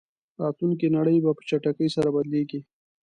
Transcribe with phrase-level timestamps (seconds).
[0.41, 2.59] راتلونکې نړۍ به په چټکۍ سره بدلېږي.